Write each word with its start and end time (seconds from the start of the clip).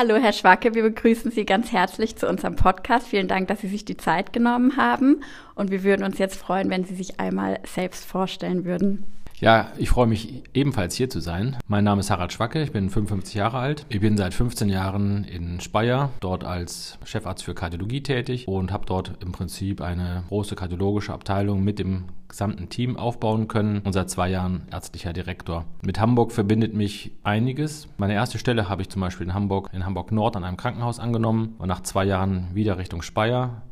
Hallo, 0.00 0.14
Herr 0.14 0.32
Schwacke, 0.32 0.76
wir 0.76 0.84
begrüßen 0.84 1.32
Sie 1.32 1.44
ganz 1.44 1.72
herzlich 1.72 2.14
zu 2.14 2.28
unserem 2.28 2.54
Podcast. 2.54 3.08
Vielen 3.08 3.26
Dank, 3.26 3.48
dass 3.48 3.62
Sie 3.62 3.66
sich 3.66 3.84
die 3.84 3.96
Zeit 3.96 4.32
genommen 4.32 4.76
haben. 4.76 5.24
Und 5.56 5.72
wir 5.72 5.82
würden 5.82 6.04
uns 6.04 6.18
jetzt 6.18 6.36
freuen, 6.36 6.70
wenn 6.70 6.84
Sie 6.84 6.94
sich 6.94 7.18
einmal 7.18 7.58
selbst 7.66 8.04
vorstellen 8.04 8.64
würden. 8.64 9.02
Ja, 9.40 9.68
ich 9.78 9.90
freue 9.90 10.08
mich 10.08 10.42
ebenfalls 10.52 10.96
hier 10.96 11.08
zu 11.08 11.20
sein. 11.20 11.56
Mein 11.68 11.84
Name 11.84 12.00
ist 12.00 12.10
Harald 12.10 12.32
Schwacke, 12.32 12.60
ich 12.60 12.72
bin 12.72 12.90
55 12.90 13.36
Jahre 13.36 13.58
alt. 13.58 13.86
Ich 13.88 14.00
bin 14.00 14.16
seit 14.16 14.34
15 14.34 14.68
Jahren 14.68 15.22
in 15.22 15.60
Speyer, 15.60 16.10
dort 16.18 16.42
als 16.42 16.98
Chefarzt 17.04 17.44
für 17.44 17.54
Kardiologie 17.54 18.02
tätig 18.02 18.48
und 18.48 18.72
habe 18.72 18.86
dort 18.86 19.12
im 19.22 19.30
Prinzip 19.30 19.80
eine 19.80 20.24
große 20.26 20.56
kardiologische 20.56 21.12
Abteilung 21.12 21.62
mit 21.62 21.78
dem 21.78 22.06
gesamten 22.26 22.68
Team 22.68 22.96
aufbauen 22.96 23.46
können 23.46 23.80
und 23.84 23.92
seit 23.92 24.10
zwei 24.10 24.28
Jahren 24.28 24.62
ärztlicher 24.72 25.12
Direktor. 25.12 25.64
Mit 25.82 26.00
Hamburg 26.00 26.32
verbindet 26.32 26.74
mich 26.74 27.12
einiges. 27.22 27.86
Meine 27.96 28.14
erste 28.14 28.38
Stelle 28.38 28.68
habe 28.68 28.82
ich 28.82 28.88
zum 28.88 29.00
Beispiel 29.00 29.28
in 29.28 29.34
Hamburg, 29.34 29.70
in 29.72 29.86
Hamburg 29.86 30.10
Nord 30.10 30.36
an 30.36 30.42
einem 30.42 30.56
Krankenhaus 30.56 30.98
angenommen 30.98 31.54
und 31.58 31.68
nach 31.68 31.84
zwei 31.84 32.04
Jahren 32.04 32.48
wieder 32.54 32.76
Richtung 32.76 33.02
Speyer 33.02 33.62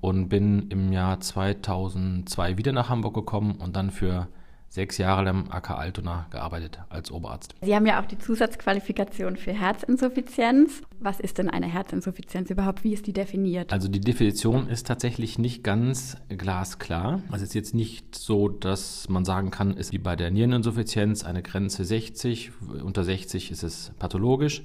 und 0.00 0.30
bin 0.30 0.68
im 0.70 0.90
Jahr 0.90 1.20
2002 1.20 2.56
wieder 2.56 2.72
nach 2.72 2.88
Hamburg 2.88 3.14
gekommen 3.14 3.56
und 3.56 3.76
dann 3.76 3.90
für 3.90 4.28
sechs 4.72 4.96
Jahre 4.96 5.22
lang 5.24 5.50
AK 5.50 5.72
Altona 5.72 6.26
gearbeitet 6.30 6.78
als 6.88 7.10
Oberarzt. 7.10 7.54
Sie 7.60 7.76
haben 7.76 7.84
ja 7.84 8.00
auch 8.00 8.06
die 8.06 8.16
Zusatzqualifikation 8.16 9.36
für 9.36 9.52
Herzinsuffizienz. 9.52 10.80
Was 10.98 11.20
ist 11.20 11.36
denn 11.36 11.50
eine 11.50 11.66
Herzinsuffizienz 11.66 12.48
überhaupt? 12.48 12.82
Wie 12.82 12.94
ist 12.94 13.06
die 13.06 13.12
definiert? 13.12 13.70
Also 13.70 13.88
die 13.88 14.00
Definition 14.00 14.68
ist 14.68 14.86
tatsächlich 14.86 15.38
nicht 15.38 15.62
ganz 15.62 16.16
glasklar. 16.30 17.20
Also 17.30 17.44
es 17.44 17.50
ist 17.50 17.54
jetzt 17.54 17.74
nicht 17.74 18.14
so, 18.14 18.48
dass 18.48 19.10
man 19.10 19.26
sagen 19.26 19.50
kann, 19.50 19.76
ist 19.76 19.92
wie 19.92 19.98
bei 19.98 20.16
der 20.16 20.30
Niereninsuffizienz 20.30 21.22
eine 21.22 21.42
Grenze 21.42 21.84
60. 21.84 22.52
Unter 22.82 23.04
60 23.04 23.50
ist 23.50 23.62
es 23.62 23.92
pathologisch. 23.98 24.62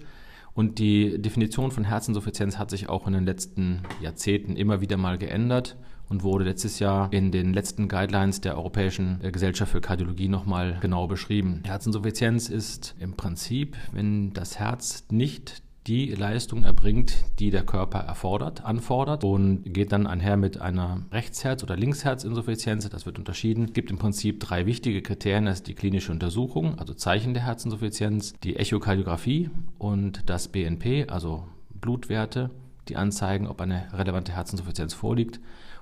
Und 0.53 0.79
die 0.79 1.21
Definition 1.21 1.69
von 1.69 1.83
Herzinsuffizienz 1.83 2.57
hat 2.57 2.69
sich 2.69 2.87
auch 2.87 3.07
in 3.07 3.13
den 3.13 3.25
letzten 3.25 3.81
Jahrzehnten 3.99 4.55
immer 4.55 4.79
wieder 4.79 4.95
mal 4.95 5.17
geändert 5.17 5.75
und 6.09 6.23
wurde 6.23 6.45
letztes 6.45 6.79
Jahr 6.79 7.11
in 7.11 7.31
den 7.31 7.53
letzten 7.53 7.87
Guidelines 7.87 8.41
der 8.41 8.57
Europäischen 8.57 9.19
Gesellschaft 9.31 9.71
für 9.71 9.81
Kardiologie 9.81 10.27
nochmal 10.27 10.77
genau 10.81 11.07
beschrieben. 11.07 11.61
Herzinsuffizienz 11.65 12.49
ist 12.49 12.95
im 12.99 13.13
Prinzip, 13.13 13.75
wenn 13.91 14.33
das 14.33 14.59
Herz 14.59 15.05
nicht 15.11 15.61
die 15.87 16.11
Leistung 16.11 16.63
erbringt, 16.63 17.23
die 17.39 17.49
der 17.49 17.63
Körper 17.63 17.99
erfordert, 17.99 18.65
anfordert 18.65 19.23
und 19.23 19.63
geht 19.73 19.93
dann 19.93 20.05
einher 20.05 20.35
mit 20.35 20.59
einer 20.59 21.05
Rechtsherz- 21.11 21.63
oder 21.63 21.77
Linksherzinsuffizienz. 21.77 22.89
Das 22.89 23.05
wird 23.05 23.17
unterschieden. 23.17 23.65
Es 23.65 23.73
gibt 23.73 23.89
im 23.89 23.97
Prinzip 23.97 24.41
drei 24.41 24.65
wichtige 24.65 25.01
Kriterien. 25.01 25.45
Das 25.45 25.59
ist 25.59 25.67
die 25.67 25.75
klinische 25.75 26.11
Untersuchung, 26.11 26.77
also 26.77 26.93
Zeichen 26.93 27.33
der 27.33 27.45
Herzinsuffizienz, 27.45 28.33
die 28.43 28.57
Echokardiographie 28.57 29.49
und 29.77 30.29
das 30.29 30.49
BNP, 30.49 31.07
also 31.09 31.45
Blutwerte, 31.69 32.49
die 32.89 32.97
anzeigen, 32.97 33.47
ob 33.47 33.61
eine 33.61 33.87
relevante 33.93 34.33
Herzinsuffizienz 34.33 34.93
vorliegt. 34.93 35.39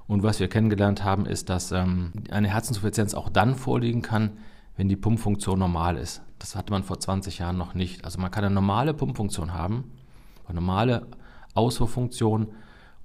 Und 0.08 0.24
was 0.24 0.40
wir 0.40 0.48
kennengelernt 0.48 1.04
haben, 1.04 1.26
ist, 1.26 1.50
dass 1.50 1.72
ähm, 1.72 2.12
eine 2.30 2.50
Herzinsuffizienz 2.50 3.14
auch 3.14 3.30
dann 3.30 3.56
vorliegen 3.56 4.02
kann, 4.02 4.38
wenn 4.78 4.88
die 4.88 4.96
Pumpfunktion 4.96 5.58
normal 5.58 5.98
ist. 5.98 6.22
Das 6.38 6.56
hatte 6.56 6.72
man 6.72 6.84
vor 6.84 7.00
20 7.00 7.40
Jahren 7.40 7.58
noch 7.58 7.74
nicht. 7.74 8.06
Also 8.06 8.20
man 8.20 8.30
kann 8.30 8.44
eine 8.44 8.54
normale 8.54 8.94
Pumpfunktion 8.94 9.54
haben, 9.54 9.92
eine 10.46 10.56
normale 10.56 11.08
Ausfuhrfunktion 11.54 12.48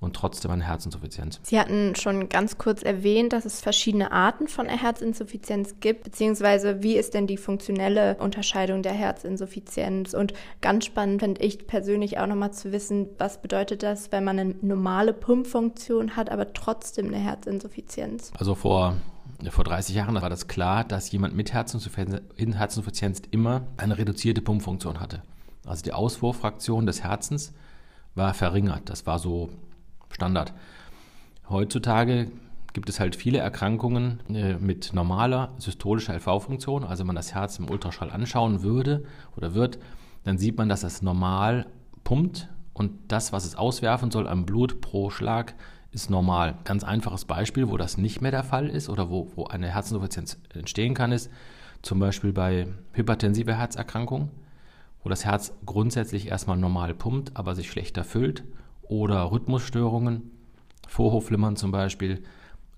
und 0.01 0.17
trotzdem 0.17 0.51
eine 0.51 0.65
Herzinsuffizienz. 0.65 1.41
Sie 1.43 1.61
hatten 1.61 1.95
schon 1.95 2.29
ganz 2.31 2.56
kurz 2.56 2.83
erwähnt, 2.83 3.33
dass 3.34 3.45
es 3.45 3.61
verschiedene 3.61 4.12
Arten 4.12 4.48
von 4.48 4.67
Herzinsuffizienz 4.67 5.77
gibt, 5.81 6.05
beziehungsweise 6.05 6.83
wie 6.83 6.97
ist 6.97 7.12
denn 7.15 7.27
die 7.27 7.37
funktionelle 7.37 8.17
Unterscheidung 8.17 8.83
der 8.83 8.92
Herzinsuffizienz? 8.92 10.15
Und 10.15 10.33
ganz 10.62 10.87
spannend 10.87 11.20
finde 11.20 11.42
ich 11.42 11.67
persönlich 11.67 12.19
auch 12.19 12.27
nochmal 12.27 12.52
zu 12.52 12.73
wissen, 12.73 13.08
was 13.19 13.42
bedeutet 13.42 13.83
das, 13.83 14.11
wenn 14.11 14.24
man 14.24 14.39
eine 14.39 14.55
normale 14.63 15.13
Pumpfunktion 15.13 16.17
hat, 16.17 16.30
aber 16.30 16.53
trotzdem 16.55 17.08
eine 17.08 17.19
Herzinsuffizienz? 17.19 18.33
Also 18.39 18.55
vor 18.55 18.97
vor 19.48 19.64
30 19.64 19.95
Jahren 19.95 20.20
war 20.20 20.29
das 20.29 20.48
klar, 20.48 20.85
dass 20.85 21.11
jemand 21.13 21.35
mit 21.35 21.55
Herzinsuffizienz 21.55 23.23
immer 23.30 23.63
eine 23.79 23.97
reduzierte 23.97 24.42
Pumpfunktion 24.42 25.01
hatte. 25.01 25.23
Also 25.67 25.83
die 25.83 25.95
Ausfuhrfraktion 25.95 26.85
des 26.85 27.03
Herzens 27.03 27.55
war 28.14 28.35
verringert. 28.35 28.91
Das 28.91 29.07
war 29.07 29.19
so 29.19 29.48
Standard. 30.11 30.53
Heutzutage 31.48 32.31
gibt 32.73 32.89
es 32.89 33.01
halt 33.01 33.17
viele 33.17 33.39
Erkrankungen 33.39 34.21
äh, 34.29 34.55
mit 34.55 34.93
normaler 34.93 35.53
systolischer 35.59 36.15
LV-Funktion. 36.15 36.85
Also 36.85 37.01
wenn 37.01 37.09
man 37.09 37.17
das 37.17 37.35
Herz 37.35 37.59
im 37.59 37.69
Ultraschall 37.69 38.11
anschauen 38.11 38.63
würde 38.63 39.05
oder 39.37 39.55
wird, 39.55 39.79
dann 40.25 40.39
sieht 40.39 40.57
man, 40.57 40.69
dass 40.69 40.83
es 40.83 41.03
normal 41.03 41.67
pumpt 42.05 42.48
und 42.73 42.93
das, 43.09 43.33
was 43.33 43.45
es 43.45 43.57
auswerfen 43.57 44.11
soll 44.11 44.29
am 44.29 44.47
Blut 44.47 44.81
pro 44.81 45.11
Schlag, 45.11 45.55
ist 45.91 46.09
normal. 46.09 46.57
Ganz 46.65 46.85
einfaches 46.85 47.25
Beispiel, 47.25 47.69
wo 47.69 47.77
das 47.77 47.98
nicht 47.98 48.21
mehr 48.21 48.31
der 48.31 48.45
Fall 48.45 48.69
ist 48.69 48.89
oder 48.89 49.11
wo, 49.11 49.31
wo 49.35 49.47
eine 49.47 49.75
Herzinsuffizienz 49.75 50.39
entstehen 50.55 50.95
kann, 50.95 51.11
ist 51.11 51.31
zum 51.83 51.98
Beispiel 51.98 52.33
bei 52.33 52.69
hypertensiver 52.92 53.55
Herzerkrankung, 53.55 54.31
wo 55.03 55.09
das 55.09 55.25
Herz 55.25 55.53
grundsätzlich 55.67 56.29
erstmal 56.29 56.57
normal 56.57 56.95
pumpt, 56.95 57.37
aber 57.37 57.57
sich 57.57 57.71
schlechter 57.71 58.05
füllt 58.05 58.45
oder 58.90 59.30
Rhythmusstörungen, 59.30 60.30
Vorhofflimmern 60.89 61.56
zum 61.56 61.70
Beispiel. 61.70 62.23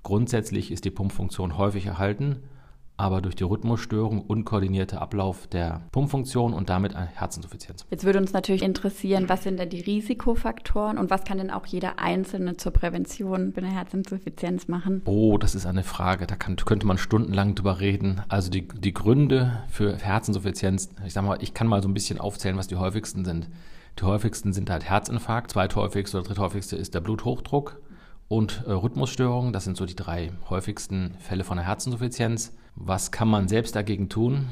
Grundsätzlich 0.02 0.70
ist 0.70 0.84
die 0.84 0.90
Pumpfunktion 0.90 1.56
häufig 1.56 1.86
erhalten, 1.86 2.42
aber 2.98 3.22
durch 3.22 3.34
die 3.34 3.44
Rhythmusstörung 3.44 4.20
unkoordinierte 4.20 5.00
Ablauf 5.00 5.46
der 5.46 5.80
Pumpfunktion 5.90 6.52
und 6.52 6.68
damit 6.68 6.94
eine 6.94 7.06
Herzinsuffizienz. 7.06 7.86
Jetzt 7.90 8.04
würde 8.04 8.18
uns 8.18 8.34
natürlich 8.34 8.62
interessieren, 8.62 9.28
was 9.28 9.44
sind 9.44 9.58
denn 9.58 9.70
die 9.70 9.80
Risikofaktoren 9.80 10.98
und 10.98 11.08
was 11.08 11.24
kann 11.24 11.38
denn 11.38 11.50
auch 11.50 11.64
jeder 11.64 11.98
Einzelne 11.98 12.58
zur 12.58 12.72
Prävention 12.72 13.54
für 13.54 13.62
eine 13.62 13.72
Herzinsuffizienz 13.72 14.68
machen? 14.68 15.00
Oh, 15.06 15.38
das 15.38 15.54
ist 15.54 15.64
eine 15.64 15.82
Frage, 15.82 16.26
da 16.26 16.36
kann, 16.36 16.56
könnte 16.56 16.86
man 16.86 16.98
stundenlang 16.98 17.54
drüber 17.54 17.80
reden. 17.80 18.20
Also 18.28 18.50
die, 18.50 18.68
die 18.68 18.92
Gründe 18.92 19.62
für 19.68 19.96
Herzinsuffizienz, 19.96 20.90
ich 21.06 21.14
sage 21.14 21.26
mal, 21.26 21.38
ich 21.40 21.54
kann 21.54 21.66
mal 21.66 21.82
so 21.82 21.88
ein 21.88 21.94
bisschen 21.94 22.20
aufzählen, 22.20 22.58
was 22.58 22.68
die 22.68 22.76
häufigsten 22.76 23.24
sind. 23.24 23.48
Die 23.98 24.04
häufigsten 24.04 24.52
sind 24.52 24.70
halt 24.70 24.84
Herzinfarkt, 24.88 25.50
zweithäufigste 25.50 26.18
oder 26.18 26.26
dritthäufigste 26.26 26.76
ist 26.76 26.94
der 26.94 27.00
Bluthochdruck 27.00 27.80
und 28.28 28.64
äh, 28.66 28.72
Rhythmusstörungen. 28.72 29.52
Das 29.52 29.64
sind 29.64 29.76
so 29.76 29.84
die 29.84 29.96
drei 29.96 30.32
häufigsten 30.48 31.14
Fälle 31.18 31.44
von 31.44 31.58
einer 31.58 31.68
Herzinsuffizienz. 31.68 32.56
Was 32.74 33.10
kann 33.10 33.28
man 33.28 33.48
selbst 33.48 33.76
dagegen 33.76 34.08
tun? 34.08 34.48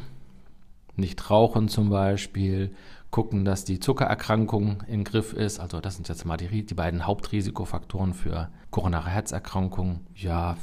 Nicht 0.97 1.31
rauchen 1.31 1.69
zum 1.69 1.89
Beispiel, 1.89 2.75
gucken, 3.11 3.45
dass 3.45 3.65
die 3.65 3.81
Zuckererkrankung 3.81 4.83
im 4.87 5.05
Griff 5.05 5.33
ist. 5.33 5.59
Also 5.59 5.81
das 5.81 5.97
sind 5.97 6.09
jetzt 6.09 6.25
mal 6.25 6.37
die, 6.37 6.65
die 6.65 6.75
beiden 6.75 7.07
Hauptrisikofaktoren 7.07 8.15
für 8.15 8.51
koronare 8.71 9.09
Herzerkrankungen. 9.09 10.01
Ja, 10.15 10.57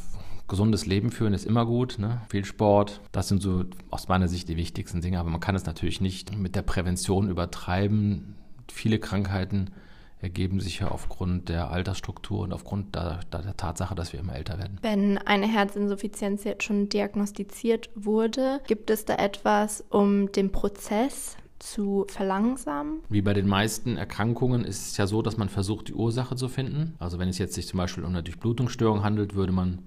gesundes 0.47 0.85
Leben 0.85 1.11
führen 1.11 1.33
ist 1.33 1.45
immer 1.45 1.65
gut, 1.65 1.97
ne? 1.99 2.21
viel 2.29 2.45
Sport. 2.45 3.01
Das 3.11 3.27
sind 3.27 3.41
so 3.41 3.65
aus 3.89 4.07
meiner 4.07 4.27
Sicht 4.27 4.47
die 4.47 4.55
wichtigsten 4.55 5.01
Dinge, 5.01 5.19
aber 5.19 5.29
man 5.29 5.41
kann 5.41 5.55
es 5.55 5.65
natürlich 5.65 5.99
nicht 5.99 6.37
mit 6.37 6.55
der 6.55 6.61
Prävention 6.61 7.29
übertreiben 7.29 8.35
viele 8.71 8.99
Krankheiten 8.99 9.71
ergeben 10.19 10.59
sich 10.59 10.79
ja 10.79 10.87
aufgrund 10.89 11.49
der 11.49 11.69
Altersstruktur 11.69 12.39
und 12.41 12.53
aufgrund 12.53 12.95
der, 12.95 13.19
der, 13.31 13.55
Tatsache, 13.55 13.93
dass 13.93 14.13
wir 14.13 14.19
immer 14.19 14.35
älter 14.35 14.57
werden. 14.57 14.79
Wenn 14.81 15.17
eine 15.19 15.47
Herzinsuffizienz 15.47 16.43
jetzt 16.43 16.63
schon 16.63 16.89
diagnostiziert 16.89 17.89
wurde, 17.95 18.61
gibt 18.67 18.89
es 18.89 19.05
da 19.05 19.15
etwas, 19.15 19.83
um 19.89 20.31
den 20.31 20.51
Prozess 20.51 21.37
zu 21.59 22.05
verlangsamen? 22.09 22.99
Wie 23.09 23.21
bei 23.21 23.33
den 23.33 23.47
meisten 23.47 23.97
Erkrankungen 23.97 24.63
ist 24.63 24.91
es 24.91 24.97
ja 24.97 25.07
so, 25.07 25.21
dass 25.21 25.37
man 25.37 25.49
versucht, 25.49 25.89
die 25.89 25.93
Ursache 25.93 26.35
zu 26.35 26.49
finden. 26.49 26.95
Also 26.99 27.19
wenn 27.19 27.29
es 27.29 27.37
jetzt 27.37 27.53
sich 27.53 27.67
zum 27.67 27.77
Beispiel 27.77 28.03
um 28.03 28.09
eine 28.09 28.23
Durchblutungsstörung 28.23 29.03
handelt, 29.03 29.35
würde 29.35 29.53
man 29.53 29.79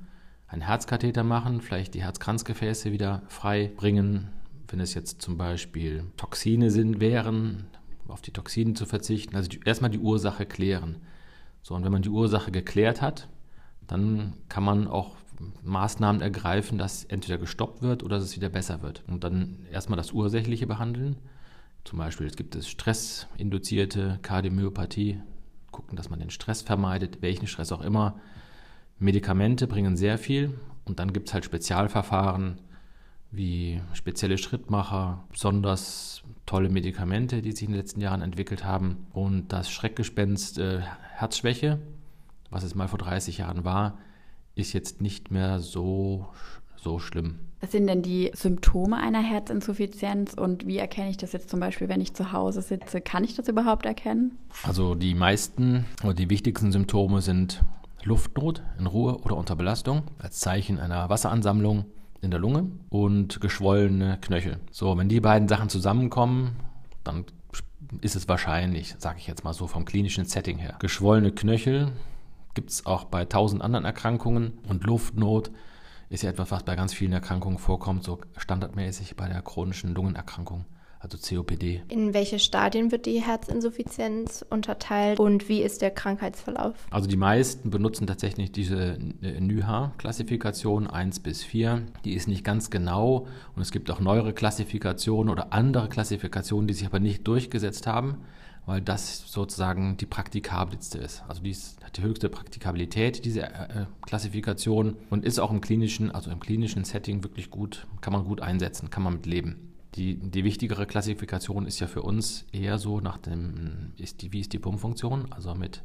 einen 0.46 0.62
Herzkatheter 0.62 1.22
machen, 1.22 1.60
vielleicht 1.60 1.94
die 1.94 2.02
Herzkranzgefäße 2.02 2.92
wieder 2.92 3.22
frei 3.28 3.70
bringen. 3.76 4.28
Wenn 4.68 4.80
es 4.80 4.94
jetzt 4.94 5.22
zum 5.22 5.36
Beispiel 5.36 6.04
Toxine 6.16 6.70
sind, 6.70 7.00
wären, 7.00 7.66
auf 8.10 8.20
die 8.20 8.32
Toxine 8.32 8.74
zu 8.74 8.86
verzichten. 8.86 9.36
Also 9.36 9.48
die, 9.48 9.60
erstmal 9.64 9.90
die 9.90 9.98
Ursache 9.98 10.46
klären. 10.46 10.96
So, 11.62 11.74
und 11.74 11.84
wenn 11.84 11.92
man 11.92 12.02
die 12.02 12.08
Ursache 12.08 12.50
geklärt 12.50 13.02
hat, 13.02 13.28
dann 13.86 14.34
kann 14.48 14.64
man 14.64 14.86
auch 14.86 15.16
Maßnahmen 15.62 16.20
ergreifen, 16.20 16.78
dass 16.78 17.04
entweder 17.04 17.38
gestoppt 17.38 17.82
wird 17.82 18.02
oder 18.02 18.16
dass 18.16 18.26
es 18.26 18.36
wieder 18.36 18.48
besser 18.48 18.82
wird. 18.82 19.02
Und 19.08 19.24
dann 19.24 19.58
erstmal 19.72 19.96
das 19.96 20.12
Ursächliche 20.12 20.66
behandeln. 20.66 21.16
Zum 21.84 21.98
Beispiel 21.98 22.26
es 22.26 22.36
gibt 22.36 22.54
es 22.54 22.68
stressinduzierte 22.68 24.18
Kardiomyopathie, 24.22 25.20
gucken, 25.70 25.96
dass 25.96 26.10
man 26.10 26.20
den 26.20 26.30
Stress 26.30 26.62
vermeidet, 26.62 27.22
welchen 27.22 27.46
Stress 27.46 27.72
auch 27.72 27.80
immer. 27.80 28.20
Medikamente 28.98 29.66
bringen 29.66 29.96
sehr 29.96 30.18
viel 30.18 30.58
und 30.84 30.98
dann 30.98 31.12
gibt 31.12 31.28
es 31.28 31.34
halt 31.34 31.46
Spezialverfahren 31.46 32.58
wie 33.30 33.80
spezielle 33.92 34.38
Schrittmacher, 34.38 35.24
besonders 35.30 36.22
tolle 36.46 36.68
Medikamente, 36.68 37.42
die 37.42 37.52
sich 37.52 37.62
in 37.62 37.72
den 37.72 37.80
letzten 37.80 38.00
Jahren 38.00 38.22
entwickelt 38.22 38.64
haben. 38.64 39.06
Und 39.12 39.48
das 39.48 39.70
Schreckgespenst 39.70 40.58
äh, 40.58 40.80
Herzschwäche, 41.14 41.78
was 42.50 42.64
es 42.64 42.74
mal 42.74 42.88
vor 42.88 42.98
30 42.98 43.38
Jahren 43.38 43.64
war, 43.64 43.98
ist 44.56 44.72
jetzt 44.72 45.00
nicht 45.00 45.30
mehr 45.30 45.60
so, 45.60 46.26
so 46.76 46.98
schlimm. 46.98 47.38
Was 47.60 47.72
sind 47.72 47.86
denn 47.86 48.02
die 48.02 48.30
Symptome 48.34 48.96
einer 48.96 49.22
Herzinsuffizienz 49.22 50.34
und 50.34 50.66
wie 50.66 50.78
erkenne 50.78 51.10
ich 51.10 51.18
das 51.18 51.32
jetzt 51.32 51.50
zum 51.50 51.60
Beispiel, 51.60 51.88
wenn 51.88 52.00
ich 52.00 52.14
zu 52.14 52.32
Hause 52.32 52.62
sitze? 52.62 53.00
Kann 53.00 53.22
ich 53.22 53.36
das 53.36 53.48
überhaupt 53.48 53.86
erkennen? 53.86 54.38
Also 54.64 54.94
die 54.94 55.14
meisten 55.14 55.84
oder 56.02 56.14
die 56.14 56.30
wichtigsten 56.30 56.72
Symptome 56.72 57.20
sind 57.20 57.62
Luftnot 58.02 58.62
in 58.78 58.86
Ruhe 58.86 59.18
oder 59.18 59.36
unter 59.36 59.56
Belastung 59.56 60.04
als 60.18 60.38
Zeichen 60.40 60.80
einer 60.80 61.10
Wasseransammlung 61.10 61.84
in 62.22 62.30
der 62.30 62.40
Lunge 62.40 62.70
und 62.88 63.40
geschwollene 63.40 64.18
Knöchel. 64.20 64.60
So, 64.70 64.96
wenn 64.96 65.08
die 65.08 65.20
beiden 65.20 65.48
Sachen 65.48 65.68
zusammenkommen, 65.68 66.56
dann 67.04 67.24
ist 68.00 68.16
es 68.16 68.28
wahrscheinlich, 68.28 68.94
sage 68.98 69.18
ich 69.18 69.26
jetzt 69.26 69.44
mal 69.44 69.52
so 69.52 69.66
vom 69.66 69.84
klinischen 69.84 70.24
Setting 70.24 70.58
her. 70.58 70.76
Geschwollene 70.78 71.32
Knöchel 71.32 71.92
gibt 72.54 72.70
es 72.70 72.86
auch 72.86 73.04
bei 73.04 73.24
tausend 73.24 73.62
anderen 73.62 73.84
Erkrankungen 73.84 74.52
und 74.68 74.84
Luftnot 74.84 75.50
ist 76.08 76.22
ja 76.22 76.30
etwas, 76.30 76.50
was 76.50 76.64
bei 76.64 76.74
ganz 76.76 76.92
vielen 76.92 77.12
Erkrankungen 77.12 77.58
vorkommt, 77.58 78.04
so 78.04 78.20
standardmäßig 78.36 79.16
bei 79.16 79.28
der 79.28 79.42
chronischen 79.42 79.94
Lungenerkrankung 79.94 80.64
also 81.00 81.16
COPD. 81.18 81.82
In 81.88 82.14
welche 82.14 82.38
Stadien 82.38 82.92
wird 82.92 83.06
die 83.06 83.20
Herzinsuffizienz 83.20 84.44
unterteilt 84.48 85.18
und 85.18 85.48
wie 85.48 85.62
ist 85.62 85.80
der 85.80 85.90
Krankheitsverlauf? 85.90 86.74
Also 86.90 87.08
die 87.08 87.16
meisten 87.16 87.70
benutzen 87.70 88.06
tatsächlich 88.06 88.52
diese 88.52 88.98
NYHA-Klassifikation 89.22 90.86
1 90.86 91.20
bis 91.20 91.42
4. 91.42 91.82
Die 92.04 92.12
ist 92.14 92.28
nicht 92.28 92.44
ganz 92.44 92.70
genau 92.70 93.26
und 93.56 93.62
es 93.62 93.72
gibt 93.72 93.90
auch 93.90 94.00
neuere 94.00 94.34
Klassifikationen 94.34 95.32
oder 95.32 95.52
andere 95.54 95.88
Klassifikationen, 95.88 96.68
die 96.68 96.74
sich 96.74 96.86
aber 96.86 97.00
nicht 97.00 97.26
durchgesetzt 97.26 97.86
haben 97.86 98.18
weil 98.66 98.82
das 98.82 99.24
sozusagen 99.26 99.96
die 99.96 100.06
praktikabelste 100.06 100.98
ist. 100.98 101.24
Also 101.26 101.42
die 101.42 101.56
hat 101.82 101.96
die 101.96 102.02
höchste 102.02 102.28
Praktikabilität, 102.28 103.24
diese 103.24 103.42
äh, 103.42 103.86
Klassifikation 104.02 104.96
und 105.08 105.24
ist 105.24 105.40
auch 105.40 105.50
im 105.50 105.60
klinischen, 105.60 106.10
also 106.10 106.30
im 106.30 106.38
klinischen 106.38 106.84
Setting 106.84 107.24
wirklich 107.24 107.50
gut, 107.50 107.86
kann 108.00 108.12
man 108.12 108.24
gut 108.24 108.40
einsetzen, 108.40 108.90
kann 108.90 109.02
man 109.02 109.14
mit 109.14 109.26
leben. 109.26 109.69
Die, 109.96 110.16
die 110.16 110.44
wichtigere 110.44 110.86
Klassifikation 110.86 111.66
ist 111.66 111.80
ja 111.80 111.88
für 111.88 112.02
uns 112.02 112.46
eher 112.52 112.78
so 112.78 113.00
nach 113.00 113.18
dem, 113.18 113.92
ist 113.96 114.22
die, 114.22 114.32
wie 114.32 114.40
ist 114.40 114.52
die 114.52 114.58
Pumpfunktion, 114.58 115.32
also 115.32 115.54
mit 115.54 115.82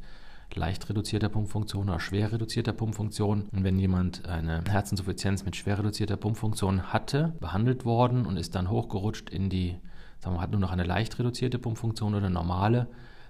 leicht 0.54 0.88
reduzierter 0.90 1.30
Pumpfunktion 1.30 1.90
oder 1.90 2.00
schwer 2.00 2.32
reduzierter 2.32 2.74
Pumpfunktion. 2.74 3.50
Und 3.52 3.64
wenn 3.64 3.80
jemand 3.80 4.28
eine 4.28 4.64
Herzinsuffizienz 4.70 5.44
mit 5.44 5.56
schwer 5.56 5.80
reduzierter 5.80 6.18
Pumpfunktion 6.18 6.94
hatte, 6.94 7.34
behandelt 7.40 7.84
worden 7.84 8.26
und 8.26 8.38
ist 8.38 8.56
dann 8.56 8.70
hochgerutscht 8.70 9.30
in 9.30 9.50
die, 9.50 9.76
sagen 10.20 10.36
wir, 10.36 10.42
hat 10.42 10.52
nur 10.52 10.60
noch 10.60 10.72
eine 10.72 10.84
leicht 10.84 11.18
reduzierte 11.18 11.58
Pumpfunktion 11.58 12.14
oder 12.14 12.30
normale, 12.30 12.88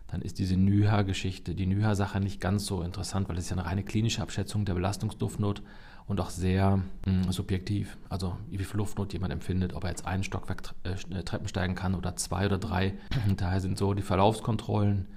dann 0.08 0.22
ist 0.22 0.38
diese 0.38 0.56
NYHA-Geschichte, 0.56 1.56
die 1.56 1.66
NYHA-Sache 1.66 2.20
nicht 2.20 2.40
ganz 2.40 2.66
so 2.66 2.84
interessant, 2.84 3.28
weil 3.28 3.38
es 3.38 3.50
ja 3.50 3.56
eine 3.56 3.66
reine 3.66 3.84
klinische 3.84 4.22
Abschätzung 4.22 4.66
der 4.66 4.76
Belastungsduftnot 4.76 5.64
und 6.08 6.20
auch 6.20 6.30
sehr 6.30 6.78
mh, 7.06 7.28
mm, 7.28 7.32
subjektiv. 7.32 7.98
Also 8.10 8.38
wie 8.50 8.64
viel 8.64 8.78
Luftnot 8.78 9.14
jemand 9.14 9.34
empfindet, 9.34 9.74
ob 9.74 9.84
er 9.84 9.90
jetzt 9.90 10.06
einen 10.06 10.24
Stockwerk 10.24 10.62
äh, 10.84 10.92
äh, 11.14 11.24
Treppen 11.24 11.48
steigen 11.48 11.76
kann 11.76 11.96
oder 11.96 12.16
zwei 12.16 12.46
oder 12.46 12.58
drei. 12.58 12.94
Und 13.28 13.42
daher 13.42 13.60
sind 13.60 13.78
so 13.78 13.94
die 13.94 14.02
Verlaufskontrollen 14.02 15.08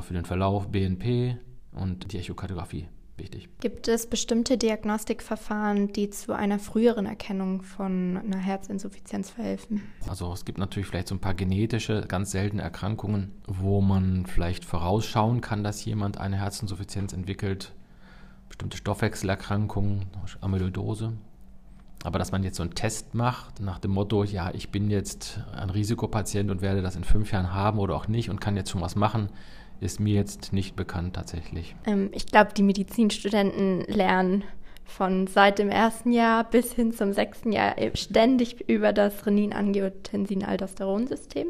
für 0.00 0.14
den 0.14 0.24
Verlauf 0.24 0.68
BNP 0.68 1.38
und 1.72 2.12
die 2.12 2.18
Echokardiographie 2.18 2.86
wichtig. 3.16 3.48
Gibt 3.60 3.88
es 3.88 4.06
bestimmte 4.06 4.56
Diagnostikverfahren, 4.56 5.92
die 5.92 6.10
zu 6.10 6.32
einer 6.32 6.58
früheren 6.58 7.06
Erkennung 7.06 7.62
von 7.62 8.16
einer 8.16 8.38
Herzinsuffizienz 8.38 9.30
verhelfen? 9.30 9.82
Also 10.08 10.32
es 10.32 10.44
gibt 10.44 10.58
natürlich 10.58 10.86
vielleicht 10.86 11.08
so 11.08 11.16
ein 11.16 11.20
paar 11.20 11.34
genetische, 11.34 12.04
ganz 12.06 12.30
seltene 12.30 12.62
Erkrankungen, 12.62 13.32
wo 13.46 13.80
man 13.80 14.26
vielleicht 14.26 14.64
vorausschauen 14.64 15.40
kann, 15.40 15.64
dass 15.64 15.84
jemand 15.84 16.18
eine 16.18 16.36
Herzinsuffizienz 16.36 17.12
entwickelt 17.12 17.72
bestimmte 18.48 18.76
Stoffwechselerkrankungen, 18.76 20.06
Amyloidose. 20.40 21.12
Aber 22.04 22.18
dass 22.18 22.32
man 22.32 22.44
jetzt 22.44 22.56
so 22.56 22.62
einen 22.62 22.74
Test 22.74 23.14
macht 23.14 23.60
nach 23.60 23.78
dem 23.78 23.90
Motto, 23.90 24.24
ja, 24.24 24.50
ich 24.54 24.70
bin 24.70 24.90
jetzt 24.90 25.40
ein 25.52 25.68
Risikopatient 25.70 26.50
und 26.50 26.62
werde 26.62 26.80
das 26.80 26.96
in 26.96 27.04
fünf 27.04 27.32
Jahren 27.32 27.52
haben 27.52 27.78
oder 27.78 27.94
auch 27.96 28.08
nicht 28.08 28.30
und 28.30 28.40
kann 28.40 28.56
jetzt 28.56 28.70
schon 28.70 28.80
was 28.80 28.94
machen, 28.94 29.28
ist 29.80 30.00
mir 30.00 30.14
jetzt 30.14 30.52
nicht 30.52 30.76
bekannt 30.76 31.16
tatsächlich. 31.16 31.74
Ähm, 31.86 32.10
ich 32.12 32.26
glaube, 32.26 32.50
die 32.56 32.62
Medizinstudenten 32.62 33.80
lernen 33.86 34.44
von 34.84 35.26
seit 35.26 35.58
dem 35.58 35.70
ersten 35.70 36.12
Jahr 36.12 36.44
bis 36.44 36.72
hin 36.72 36.92
zum 36.92 37.12
sechsten 37.12 37.50
Jahr 37.52 37.74
ständig 37.94 38.68
über 38.68 38.92
das 38.92 39.26
Renin-Angiotensin-Aldosteron-System. 39.26 41.48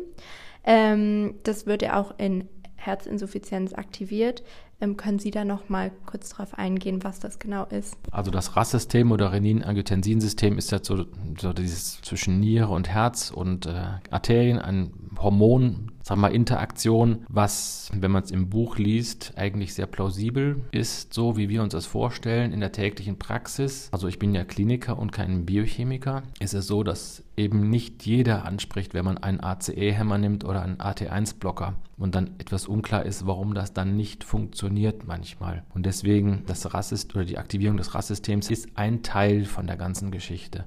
Ähm, 0.65 1.35
das 1.45 1.67
wird 1.67 1.83
ja 1.83 2.01
auch 2.01 2.15
in 2.19 2.49
Herzinsuffizienz 2.77 3.75
aktiviert. 3.75 4.43
Ähm, 4.81 4.97
können 4.97 5.19
Sie 5.19 5.33
da 5.33 5.45
noch 5.45 5.69
mal 5.69 5.91
kurz 6.07 6.31
darauf 6.31 6.55
eingehen, 6.55 7.03
was 7.03 7.19
das 7.19 7.41
genau 7.41 7.65
ist? 7.65 7.97
Also 8.13 8.31
das 8.31 8.57
RAS-System 8.57 9.11
oder 9.11 9.33
Renin-Angiotensin-System 9.33 10.57
ist 10.57 10.71
ja 10.71 10.79
so, 10.81 11.05
so, 11.39 11.53
dieses 11.53 12.01
zwischen 12.03 12.39
Niere 12.39 12.69
und 12.69 12.89
Herz 12.89 13.31
und 13.31 13.67
äh, 13.67 13.83
Arterien 14.11 14.59
ein 14.59 14.93
Hormon, 15.19 15.91
wir 16.07 16.17
mal, 16.17 16.35
Interaktion, 16.35 17.25
was, 17.29 17.91
wenn 17.95 18.11
man 18.11 18.23
es 18.23 18.31
im 18.31 18.49
Buch 18.49 18.79
liest, 18.79 19.33
eigentlich 19.37 19.75
sehr 19.75 19.87
plausibel 19.87 20.65
ist, 20.71 21.13
so 21.13 21.37
wie 21.37 21.49
wir 21.49 21.63
uns 21.63 21.73
das 21.73 21.87
vorstellen 21.87 22.53
in 22.53 22.61
der 22.61 22.73
täglichen 22.73 23.19
Praxis. 23.19 23.89
Also 23.93 24.09
ich 24.09 24.19
bin 24.19 24.35
ja 24.35 24.45
Kliniker 24.45 24.99
und 24.99 25.13
kein 25.13 25.45
Biochemiker. 25.45 26.23
Ist 26.41 26.55
es 26.55 26.67
so, 26.67 26.83
dass 26.83 27.25
eben 27.37 27.71
nicht 27.71 28.07
jeder 28.07 28.45
anspricht, 28.45 28.95
wenn 28.95 29.05
man 29.05 29.19
einen 29.19 29.41
ACE-Hämmer 29.41 30.19
nimmt 30.19 30.45
oder 30.45 30.63
einen 30.63 30.79
AT1-Blocker 30.79 31.75
und 31.97 32.15
dann 32.15 32.31
etwas 32.39 32.67
unklar 32.67 33.05
ist, 33.05 33.27
warum 33.27 33.55
das 33.55 33.73
dann 33.73 33.97
nicht 33.97 34.25
funktioniert 34.25 35.07
manchmal. 35.07 35.65
Und 35.75 35.87
deswegen 35.87 36.45
das 36.47 36.73
Rassist 36.73 37.15
oder 37.15 37.25
die 37.25 37.39
Aktivierung 37.39 37.77
des 37.77 37.95
Rasssystems 37.95 38.51
ist 38.51 38.69
ein 38.75 39.03
Teil 39.03 39.45
von 39.45 39.67
der 39.67 39.77
ganzen 39.77 40.11
Geschichte. 40.11 40.65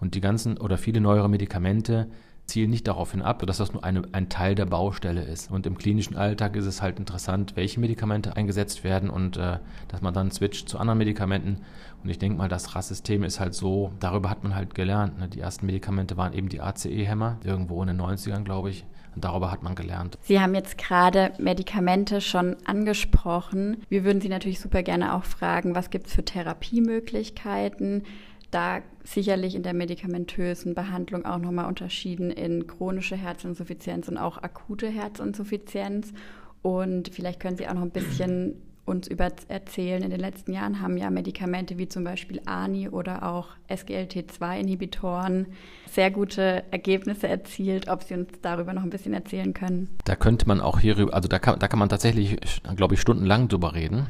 Und 0.00 0.14
die 0.14 0.20
ganzen 0.20 0.58
oder 0.58 0.78
viele 0.78 1.00
neuere 1.00 1.28
Medikamente 1.28 2.08
zielen 2.52 2.70
nicht 2.70 2.86
darauf 2.86 3.12
hin 3.12 3.22
ab, 3.22 3.44
dass 3.46 3.56
das 3.56 3.72
nur 3.72 3.82
eine, 3.82 4.02
ein 4.12 4.28
Teil 4.28 4.54
der 4.54 4.66
Baustelle 4.66 5.22
ist. 5.22 5.50
Und 5.50 5.66
im 5.66 5.78
klinischen 5.78 6.16
Alltag 6.16 6.54
ist 6.54 6.66
es 6.66 6.82
halt 6.82 6.98
interessant, 6.98 7.56
welche 7.56 7.80
Medikamente 7.80 8.36
eingesetzt 8.36 8.84
werden 8.84 9.08
und 9.08 9.38
äh, 9.38 9.58
dass 9.88 10.02
man 10.02 10.12
dann 10.12 10.30
switcht 10.30 10.68
zu 10.68 10.78
anderen 10.78 10.98
Medikamenten. 10.98 11.62
Und 12.04 12.10
ich 12.10 12.18
denke 12.18 12.36
mal, 12.36 12.48
das 12.48 12.74
RAS-System 12.74 13.22
ist 13.22 13.40
halt 13.40 13.54
so, 13.54 13.92
darüber 14.00 14.28
hat 14.28 14.42
man 14.42 14.54
halt 14.54 14.74
gelernt. 14.74 15.18
Ne? 15.18 15.28
Die 15.28 15.40
ersten 15.40 15.64
Medikamente 15.64 16.18
waren 16.18 16.34
eben 16.34 16.50
die 16.50 16.60
ACE-Hämmer, 16.60 17.38
irgendwo 17.42 17.80
in 17.82 17.88
den 17.88 18.00
90ern, 18.00 18.44
glaube 18.44 18.68
ich. 18.68 18.84
Und 19.14 19.24
darüber 19.24 19.50
hat 19.50 19.62
man 19.62 19.74
gelernt. 19.74 20.18
Sie 20.22 20.40
haben 20.40 20.54
jetzt 20.54 20.78
gerade 20.78 21.32
Medikamente 21.38 22.20
schon 22.20 22.56
angesprochen. 22.66 23.82
Wir 23.88 24.04
würden 24.04 24.20
Sie 24.20 24.28
natürlich 24.28 24.60
super 24.60 24.82
gerne 24.82 25.14
auch 25.14 25.24
fragen, 25.24 25.74
was 25.74 25.90
gibt 25.90 26.06
es 26.06 26.14
für 26.14 26.24
Therapiemöglichkeiten? 26.24 28.04
Da 28.52 28.82
sicherlich 29.02 29.56
in 29.56 29.62
der 29.62 29.74
medikamentösen 29.74 30.74
Behandlung 30.74 31.24
auch 31.24 31.38
nochmal 31.38 31.66
unterschieden 31.66 32.30
in 32.30 32.66
chronische 32.66 33.16
Herzinsuffizienz 33.16 34.08
und 34.08 34.18
auch 34.18 34.38
akute 34.38 34.88
Herzinsuffizienz. 34.88 36.12
Und 36.60 37.08
vielleicht 37.12 37.40
können 37.40 37.56
Sie 37.56 37.66
auch 37.66 37.74
noch 37.74 37.82
ein 37.82 37.90
bisschen 37.90 38.62
uns 38.84 39.08
über 39.08 39.30
erzählen. 39.48 40.02
In 40.02 40.10
den 40.10 40.20
letzten 40.20 40.52
Jahren 40.52 40.80
haben 40.80 40.96
ja 40.96 41.10
Medikamente 41.10 41.78
wie 41.78 41.88
zum 41.88 42.04
Beispiel 42.04 42.40
ANI 42.44 42.88
oder 42.88 43.22
auch 43.22 43.48
SGLT2-Inhibitoren 43.68 45.46
sehr 45.88 46.10
gute 46.10 46.64
Ergebnisse 46.70 47.28
erzielt. 47.28 47.88
Ob 47.88 48.02
Sie 48.02 48.14
uns 48.14 48.28
darüber 48.42 48.72
noch 48.72 48.82
ein 48.82 48.90
bisschen 48.90 49.14
erzählen 49.14 49.54
können? 49.54 49.88
Da 50.04 50.14
könnte 50.14 50.46
man 50.46 50.60
auch 50.60 50.78
hierüber, 50.80 51.14
also 51.14 51.28
da 51.28 51.38
kann, 51.38 51.58
da 51.58 51.68
kann 51.68 51.78
man 51.78 51.88
tatsächlich, 51.88 52.38
glaube 52.76 52.94
ich, 52.94 53.00
stundenlang 53.00 53.48
drüber 53.48 53.74
reden 53.74 54.08